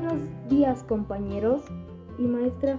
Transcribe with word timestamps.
Buenos 0.00 0.22
días 0.48 0.84
compañeros 0.84 1.62
y 2.20 2.22
maestra. 2.22 2.78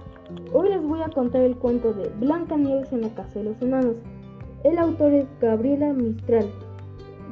Hoy 0.54 0.70
les 0.70 0.82
voy 0.82 1.02
a 1.02 1.10
contar 1.10 1.42
el 1.42 1.54
cuento 1.54 1.92
de 1.92 2.08
Blanca 2.18 2.56
Nieves 2.56 2.94
en 2.94 3.02
la 3.02 3.10
casa 3.10 3.40
de 3.40 3.44
los 3.44 3.60
enanos. 3.60 3.96
El 4.64 4.78
autor 4.78 5.12
es 5.12 5.26
Gabriela 5.38 5.92
Mistral. 5.92 6.50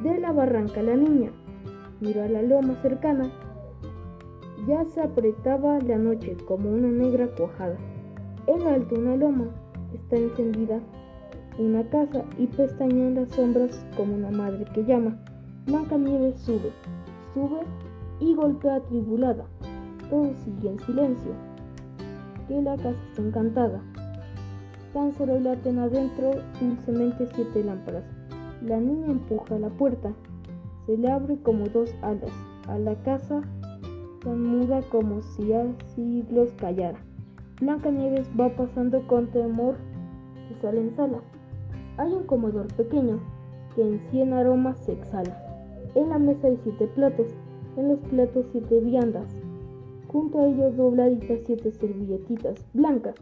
De 0.03 0.19
la 0.19 0.31
barranca 0.31 0.83
la 0.83 0.95
niña. 0.95 1.31
Miró 2.01 2.21
a 2.21 2.27
la 2.27 2.43
loma 2.43 2.75
cercana. 2.83 3.31
Ya 4.67 4.85
se 4.85 5.01
apretaba 5.01 5.79
la 5.79 5.97
noche 5.97 6.37
como 6.45 6.69
una 6.69 6.89
negra 6.89 7.25
cuajada. 7.35 7.77
En 8.45 8.67
alto 8.67 8.93
una 8.93 9.15
loma 9.15 9.45
está 9.91 10.17
encendida 10.17 10.81
una 11.57 11.83
casa 11.89 12.25
y 12.37 12.45
pestañean 12.45 13.15
las 13.15 13.31
sombras 13.31 13.83
como 13.97 14.13
una 14.13 14.29
madre 14.29 14.65
que 14.71 14.85
llama. 14.85 15.17
Blanca 15.65 15.97
Nieves 15.97 16.39
sube, 16.41 16.71
sube 17.33 17.61
y 18.19 18.35
golpea 18.35 18.75
atribulada. 18.75 19.47
Todo 20.09 20.33
sigue 20.43 20.69
en 20.69 20.79
silencio. 20.79 21.31
Que 22.47 22.61
la 22.61 22.75
casa 22.77 22.95
está 23.09 23.21
encantada. 23.21 23.81
Tan 24.93 25.13
solo 25.13 25.39
laten 25.39 25.79
adentro 25.79 26.31
dulcemente 26.59 27.27
siete 27.35 27.63
lámparas. 27.63 28.05
La 28.63 28.79
niña 28.79 29.07
empuja 29.07 29.59
la 29.59 29.69
puerta. 29.69 30.11
Se 30.85 30.97
le 30.97 31.11
abre 31.11 31.37
como 31.43 31.67
dos 31.67 31.93
alas. 32.01 32.31
A 32.67 32.79
la 32.79 32.95
casa 33.03 33.41
tan 34.23 34.41
muda 34.41 34.81
como 34.91 35.21
si 35.21 35.53
a 35.53 35.65
siglos 35.95 36.51
callara. 36.57 36.99
Blanca 37.61 37.91
Nieves 37.91 38.29
va 38.39 38.49
pasando 38.49 39.05
con 39.07 39.27
temor 39.27 39.75
y 40.49 40.61
sale 40.61 40.81
en 40.81 40.95
sala. 40.95 41.19
Hay 41.97 42.13
un 42.13 42.23
comedor 42.23 42.73
pequeño 42.75 43.19
que 43.75 43.81
en 43.81 43.99
cien 44.09 44.33
aromas 44.33 44.77
se 44.79 44.93
exhala. 44.93 45.37
En 45.95 46.09
la 46.09 46.17
mesa 46.17 46.47
hay 46.47 46.57
siete 46.63 46.87
platos, 46.87 47.27
en 47.77 47.89
los 47.89 47.99
platos 47.99 48.45
siete 48.51 48.79
viandas. 48.79 49.25
Junto 50.11 50.39
a 50.39 50.47
ellos 50.47 50.75
dobladitas 50.75 51.39
siete 51.45 51.71
servilletitas 51.71 52.65
blancas. 52.73 53.15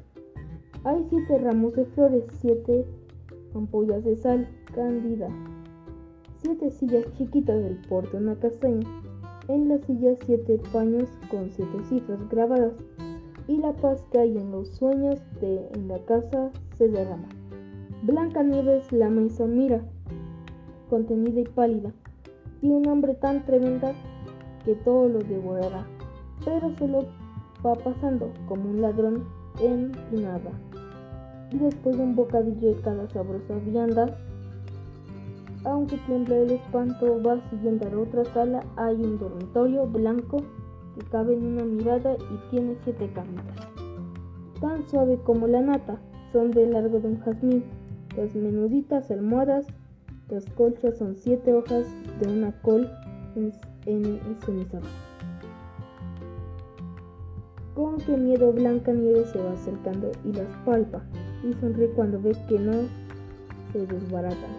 Hay 0.86 1.06
siete 1.10 1.38
ramos 1.38 1.74
de 1.76 1.84
flores, 1.86 2.24
siete 2.40 2.86
ampollas 3.54 4.06
de 4.06 4.16
sal 4.16 4.48
cándida, 4.74 5.28
siete 6.38 6.72
sillas 6.72 7.06
chiquitas 7.18 7.62
del 7.62 7.78
porte 7.90 8.16
una 8.16 8.36
castaña. 8.40 8.88
En 9.50 9.68
las 9.68 9.82
sillas 9.82 10.18
siete 10.26 10.62
paños 10.72 11.10
con 11.30 11.52
siete 11.52 11.84
cifras 11.90 12.30
grabadas. 12.30 12.74
Y 13.50 13.58
la 13.58 13.74
paz 13.74 14.04
que 14.12 14.20
hay 14.20 14.38
en 14.38 14.52
los 14.52 14.70
sueños 14.70 15.22
de 15.42 15.68
en 15.74 15.88
la 15.90 16.00
casa 16.00 16.52
se 16.78 16.88
derrama. 16.88 17.28
Blanca 18.04 18.44
Nieves 18.44 18.92
la 18.94 19.10
mesa 19.10 19.46
mira, 19.46 19.82
contenida 20.90 21.42
y 21.42 21.46
pálida 21.46 21.92
y 22.62 22.70
un 22.70 22.88
hambre 22.88 23.14
tan 23.16 23.46
tremenda 23.46 23.94
que 24.64 24.76
todo 24.76 25.08
lo 25.08 25.20
devorará, 25.20 25.86
pero 26.46 26.72
solo 26.78 27.06
va 27.66 27.76
pasando 27.76 28.32
como 28.48 28.70
un 28.70 28.82
ladrón 28.82 29.26
en. 29.62 29.92
Y 31.52 31.58
después 31.58 31.98
de 31.98 32.04
un 32.04 32.16
bocadillo 32.16 32.76
de 32.76 32.82
cada 32.82 33.08
sabrosa 33.10 33.56
vianda, 33.66 34.18
aunque 35.64 35.98
tiembla 36.00 36.38
el 36.38 36.52
espanto, 36.52 37.22
va 37.24 37.40
siguiendo 37.50 37.88
a 37.88 38.02
otra 38.02 38.26
sala, 38.26 38.64
hay 38.76 38.96
un 38.96 39.18
dormitorio 39.18 39.88
blanco 39.88 40.38
que 40.96 41.06
cabe 41.06 41.36
en 41.36 41.46
una 41.46 41.64
mirada 41.64 42.16
y 42.16 42.50
tiene 42.52 42.76
siete 42.84 43.10
camitas. 43.14 43.68
Tan 44.60 44.88
suave 44.90 45.18
como 45.24 45.48
la 45.48 45.62
nata, 45.62 46.00
son 46.34 46.52
de 46.52 46.68
largo 46.68 47.00
de 47.00 47.08
un 47.08 47.20
jazmín, 47.22 47.64
las 48.18 48.36
menuditas 48.36 49.10
almohadas 49.10 49.68
las 50.30 50.46
colchas 50.52 50.98
son 50.98 51.16
siete 51.16 51.54
hojas 51.54 51.86
de 52.20 52.28
una 52.30 52.52
col 52.62 52.90
en, 53.36 53.54
en, 53.86 54.20
Con 57.78 57.98
qué 57.98 58.18
miedo 58.18 58.52
Blanca 58.52 58.92
Nieve 58.92 59.24
se 59.26 59.38
va 59.38 59.52
acercando 59.52 60.12
y 60.26 60.34
las 60.34 60.48
palpa 60.66 61.04
y 61.48 61.54
sonríe 61.62 61.90
cuando 61.90 62.20
ve 62.20 62.36
que 62.50 62.58
no 62.58 62.74
se 63.72 63.86
desbaratan. 63.86 64.50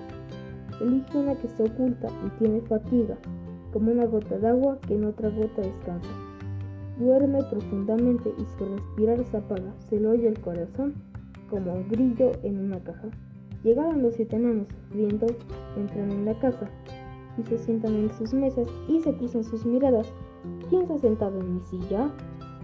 Elige 0.81 1.19
una 1.19 1.35
que 1.35 1.49
está 1.49 1.65
oculta 1.65 2.07
y 2.25 2.39
tiene 2.39 2.61
fatiga, 2.61 3.17
como 3.73 3.91
una 3.91 4.07
gota 4.07 4.39
de 4.39 4.47
agua 4.47 4.79
que 4.87 4.95
en 4.95 5.05
otra 5.05 5.31
gota 5.31 5.63
descansa. 5.63 6.09
Duerme 7.01 7.43
profundamente 7.51 8.33
y 8.39 8.45
su 8.57 8.65
respirar 8.77 9.25
se 9.25 9.37
apaga, 9.39 9.75
se 9.89 9.99
le 9.99 10.07
oye 10.07 10.29
el 10.29 10.41
corazón 10.41 10.95
como 11.51 11.73
un 11.73 11.89
grillo 11.89 12.31
en 12.45 12.67
una 12.67 12.79
caja. 12.85 13.09
Llegaron 13.65 14.01
los 14.01 14.15
siete 14.15 14.37
enanos, 14.37 14.69
riendo, 14.93 15.27
entran 15.77 16.13
en 16.13 16.25
la 16.25 16.39
casa 16.39 16.71
y 17.37 17.43
se 17.43 17.59
sientan 17.59 17.97
en 17.97 18.13
sus 18.13 18.33
mesas 18.33 18.69
y 18.87 19.01
se 19.01 19.13
cruzan 19.17 19.43
sus 19.43 19.67
miradas. 19.67 20.07
¿Quién 20.71 20.87
se 20.87 20.93
ha 20.93 20.99
sentado 20.99 21.41
en 21.41 21.57
mi 21.57 21.61
silla? 21.63 22.13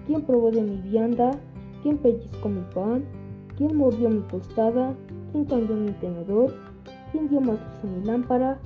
¿Quién 0.07 0.23
probó 0.23 0.51
de 0.51 0.63
mi 0.63 0.77
vianda? 0.77 1.31
¿Quién 1.83 1.99
pellizcó 1.99 2.49
mi 2.49 2.61
pan? 2.75 3.05
¿Quién 3.57 3.77
mordió 3.77 4.11
mi 4.11 4.21
tostada? 4.21 4.95
¿Quién 5.33 5.45
cambió 5.47 5.77
mi 5.77 5.93
tenedor? 5.93 6.53
¿Quién 7.11 7.29
dio 7.29 7.41
más 7.41 7.59
luz 7.59 7.85
a 7.85 7.87
mi 7.87 8.05
lámpara? 8.05 8.59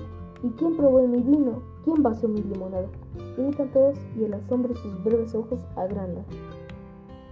¿Y 0.43 0.49
quién 0.51 0.77
probó 0.77 1.01
de 1.01 1.09
mi 1.09 1.23
vino? 1.23 1.63
¿Quién 1.85 2.03
vació 2.03 2.29
mi 2.29 2.43
limonada? 2.43 2.89
Gritan 3.37 3.69
todos 3.69 3.99
y 4.19 4.25
el 4.25 4.35
asombro 4.35 4.75
sus 4.75 5.05
breves 5.05 5.35
ojos 5.35 5.61
agrandan. 5.77 6.25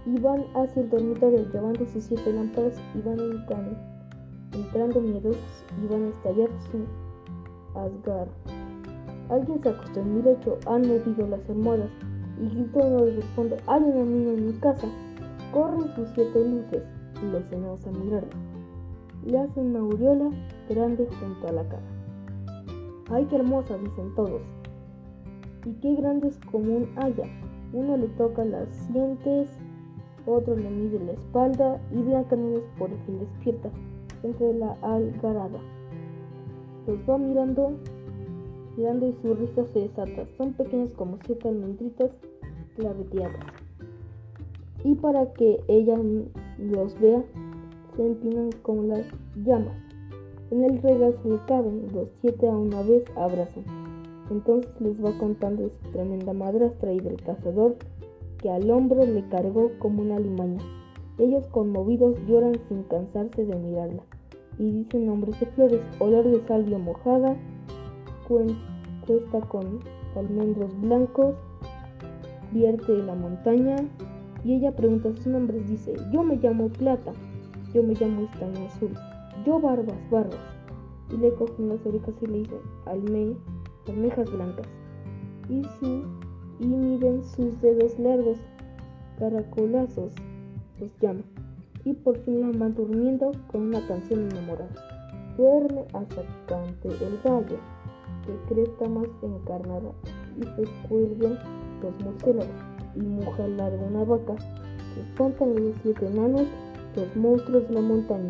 Y 0.05 0.19
van 0.21 0.45
hacia 0.55 0.83
el 0.83 0.89
dormitorio 0.89 1.45
llevando 1.51 1.85
sus 1.85 2.05
siete 2.05 2.31
lámparas 2.31 2.79
y 2.95 3.01
van 3.01 3.19
entrando 3.19 3.77
entrando 4.53 5.01
miedosos, 5.01 5.65
iban 5.83 6.05
a 6.05 6.07
estallar 6.09 6.49
su 6.71 7.77
asgar. 7.77 8.27
Alguien 9.29 9.61
se 9.61 9.69
acostó 9.69 9.99
en 9.99 10.15
mi 10.15 10.21
lecho, 10.21 10.57
han 10.65 10.87
movido 10.87 11.27
las 11.27 11.49
almohadas 11.49 11.91
y 12.39 12.49
desde 12.49 13.15
el 13.17 13.23
fondo, 13.35 13.57
hay 13.67 13.81
una 13.81 14.03
niña 14.03 14.33
en 14.33 14.45
mi 14.47 14.53
casa. 14.53 14.87
Corren 15.53 15.93
sus 15.95 16.09
siete 16.09 16.39
luces 16.45 16.83
y 17.21 17.31
los 17.31 17.51
enanos 17.51 17.85
a 17.87 17.91
mirarla. 17.91 18.29
Le 19.25 19.39
hacen 19.39 19.67
una 19.67 19.79
aureola 19.79 20.29
grande 20.69 21.07
junto 21.19 21.47
a 21.47 21.51
la 21.51 21.63
cara. 21.63 21.97
¡Ay, 23.09 23.25
qué 23.25 23.37
hermosa! 23.37 23.77
dicen 23.77 24.13
todos. 24.15 24.41
Y 25.65 25.71
qué 25.81 25.95
grandes 25.95 26.39
como 26.51 26.77
un 26.77 26.89
haya. 26.97 27.25
Uno 27.73 27.97
le 27.97 28.07
toca 28.09 28.45
las 28.45 28.69
sientes, 28.91 29.49
otro 30.25 30.55
le 30.55 30.69
mide 30.69 30.99
la 30.99 31.13
espalda 31.13 31.81
y 31.91 32.01
Blanca 32.01 32.35
Nieves 32.35 32.63
por 32.77 32.89
fin 33.05 33.19
despierta 33.19 33.69
entre 34.23 34.53
la 34.53 34.77
algarada. 34.81 35.59
Los 36.85 36.99
va 37.09 37.17
mirando, 37.17 37.73
y 38.77 39.15
su 39.21 39.33
risa 39.33 39.65
se 39.73 39.79
desata. 39.79 40.27
Son 40.37 40.53
pequeñas 40.53 40.91
como 40.93 41.17
siete 41.25 41.47
almendritas 41.47 42.11
claveteadas. 42.75 43.39
Y 44.83 44.93
para 44.95 45.33
que 45.33 45.59
ella 45.67 45.97
los 46.59 46.99
vea, 46.99 47.23
se 47.95 48.05
empinan 48.05 48.51
como 48.61 48.83
las 48.83 49.03
llamas. 49.43 49.75
En 50.51 50.63
el 50.63 50.81
regazo 50.81 51.19
le 51.27 51.39
caben, 51.47 51.87
los 51.91 52.07
siete 52.21 52.47
a 52.47 52.55
una 52.55 52.83
vez 52.83 53.03
abrazan. 53.15 53.65
Entonces 54.29 54.71
les 54.79 55.03
va 55.03 55.17
contando 55.17 55.63
de 55.63 55.71
su 55.81 55.91
tremenda 55.91 56.33
madrastra 56.33 56.93
y 56.93 56.99
del 56.99 57.21
cazador 57.23 57.77
que 58.37 58.51
al 58.51 58.69
hombro 58.69 59.05
le 59.05 59.27
cargó 59.29 59.71
como 59.79 60.03
una 60.03 60.19
limaña. 60.19 60.61
Ellos 61.17 61.47
conmovidos 61.47 62.15
lloran 62.27 62.59
sin 62.69 62.83
cansarse 62.83 63.43
de 63.43 63.55
mirarla 63.55 64.03
y 64.59 64.71
dicen 64.71 65.07
nombres 65.07 65.39
de 65.39 65.47
flores, 65.47 65.81
olor 65.99 66.29
de 66.29 66.45
salvia 66.47 66.77
mojada, 66.77 67.35
cuesta 68.27 69.39
con 69.47 69.79
almendros 70.15 70.79
blancos, 70.81 71.35
vierte 72.51 72.91
de 72.91 73.03
la 73.03 73.15
montaña 73.15 73.77
y 74.43 74.55
ella 74.55 74.75
pregunta 74.75 75.13
sus 75.13 75.27
nombres, 75.27 75.67
dice, 75.67 75.93
yo 76.11 76.23
me 76.23 76.37
llamo 76.37 76.69
Plata, 76.69 77.13
yo 77.73 77.83
me 77.83 77.93
llamo 77.95 78.23
Estaño 78.31 78.65
Azul, 78.67 78.93
yo 79.45 79.59
Barbas, 79.59 79.97
Barbas. 80.09 80.39
Y 81.09 81.17
le 81.17 81.33
cogen 81.35 81.69
las 81.69 81.85
orejas 81.85 82.13
y 82.21 82.25
le 82.27 82.37
dicen, 82.39 82.59
alme, 82.85 83.35
almejas 83.87 84.29
blancas. 84.31 84.67
Y, 85.49 85.63
su, 85.79 86.03
y 86.59 86.67
miden 86.67 87.23
sus 87.23 87.59
dedos 87.61 87.97
largos, 87.97 88.37
caracolazos, 89.17 90.13
los 90.79 90.91
llama. 90.99 91.21
Y 91.85 91.93
por 91.93 92.17
fin 92.19 92.41
la 92.41 92.57
van 92.57 92.75
durmiendo 92.75 93.31
con 93.51 93.61
una 93.61 93.85
canción 93.87 94.29
enamorada. 94.29 94.69
Duerme 95.37 95.85
hasta 95.93 96.21
que 96.21 96.45
cante 96.47 96.87
el 96.89 97.19
gallo, 97.23 97.57
que 98.27 98.53
cresta 98.53 98.87
más 98.87 99.07
encarnada, 99.23 99.91
y 100.37 100.43
se 100.43 100.87
cuelguen 100.87 101.37
los 101.81 102.05
murciélagos, 102.05 102.55
y 102.95 102.99
muja 102.99 103.47
larga 103.47 103.83
una 103.89 104.03
vaca, 104.03 104.35
que 104.93 105.01
espantan 105.01 105.55
los 105.55 105.75
siete 105.81 106.05
enanos, 106.07 106.45
los 106.95 107.15
monstruos 107.15 107.67
de 107.67 107.73
la 107.73 107.81
montaña, 107.81 108.29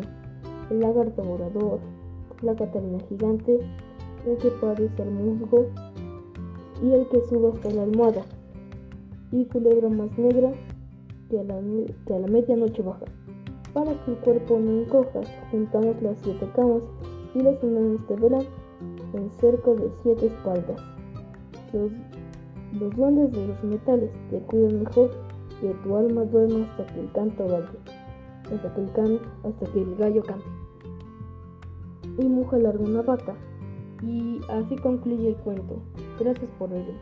el 0.70 0.80
lagarto 0.80 1.24
morador, 1.24 1.80
la 2.42 2.54
catalina 2.54 2.98
gigante, 3.08 3.58
el 4.26 4.36
que 4.38 4.50
parece 4.60 5.02
el 5.02 5.10
musgo, 5.10 5.66
y 6.82 6.92
el 6.92 7.08
que 7.08 7.20
sube 7.28 7.48
hasta 7.52 7.70
la 7.70 7.82
almohada, 7.82 8.22
y 9.32 9.44
culebra 9.46 9.88
más 9.88 10.16
negra 10.16 10.52
que 11.28 11.40
a 11.40 11.44
la, 11.44 11.60
que 12.06 12.14
a 12.14 12.18
la 12.18 12.26
medianoche 12.28 12.82
baja. 12.82 13.04
Para 13.74 13.92
que 14.04 14.12
el 14.12 14.16
cuerpo 14.18 14.58
no 14.58 14.82
encoja, 14.82 15.20
juntamos 15.50 16.00
las 16.02 16.18
siete 16.22 16.48
camas 16.54 16.82
y 17.34 17.42
los 17.42 17.62
enanos 17.62 18.08
de 18.08 18.16
velan 18.16 18.46
en 19.12 19.30
cerco 19.40 19.74
de 19.74 19.90
siete 20.02 20.26
espaldas. 20.26 20.80
Los 21.72 21.92
Los 22.78 22.94
duendes 22.96 23.32
de 23.32 23.46
los 23.46 23.64
metales 23.64 24.10
te 24.30 24.38
cuidan 24.40 24.82
mejor 24.82 25.10
que 25.60 25.74
tu 25.82 25.96
alma 25.96 26.24
duerma 26.24 26.66
hasta 26.66 26.86
que 26.92 27.00
el 27.00 27.12
canto 27.12 27.44
vaya, 27.44 27.72
hasta 28.44 28.74
que 28.74 28.80
el, 28.80 29.20
hasta 29.44 29.66
que 29.72 29.82
el 29.82 29.96
gallo 29.96 30.22
cante. 30.22 30.46
Y 32.18 32.28
mujer 32.28 32.62
larga 32.62 32.84
una 32.84 33.02
vaca. 33.02 33.34
Y 34.02 34.40
así 34.50 34.76
concluye 34.76 35.28
el 35.28 35.36
cuento. 35.36 35.80
Gracias 36.20 36.50
por 36.58 36.72
ello. 36.72 36.92